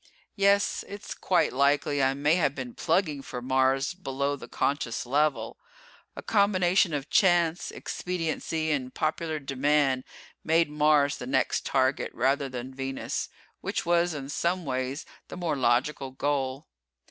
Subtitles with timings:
[0.35, 5.59] Yes, it's quite likely I may have been plugging for Mars below the conscious level.
[6.15, 10.03] A combination of chance, expediency and popular demand
[10.43, 13.29] made Mars the next target, rather than Venus,
[13.59, 16.65] which was, in some ways, the more logical goal.